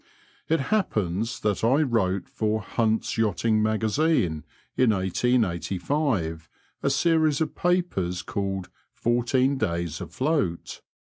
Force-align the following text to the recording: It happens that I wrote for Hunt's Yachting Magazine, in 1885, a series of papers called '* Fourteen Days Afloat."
It 0.49 0.59
happens 0.73 1.39
that 1.41 1.63
I 1.63 1.83
wrote 1.83 2.27
for 2.27 2.59
Hunt's 2.59 3.19
Yachting 3.19 3.61
Magazine, 3.61 4.43
in 4.75 4.89
1885, 4.89 6.49
a 6.81 6.89
series 6.89 7.39
of 7.39 7.53
papers 7.55 8.23
called 8.23 8.71
'* 8.83 8.93
Fourteen 8.95 9.59
Days 9.59 10.01
Afloat." 10.01 10.81